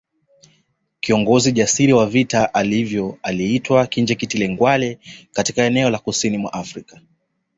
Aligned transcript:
Kiongozi 0.99 1.51
jasiri 1.51 1.93
wa 1.93 2.05
vita 2.05 2.49
hivyo 2.63 3.17
aliitwa 3.23 3.87
Kinjekitile 3.87 4.49
Ngwale 4.49 4.99
katika 5.33 5.63
eneo 5.63 5.89
la 5.89 5.99
kusini 5.99 6.37
mwa 6.37 6.53
Afrika 6.53 7.01